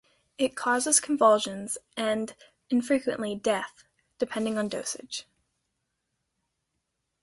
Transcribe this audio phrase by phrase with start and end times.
[0.39, 2.33] It causes convulsions and,
[2.71, 3.83] infrequently, death,
[4.17, 5.27] depending on dosage.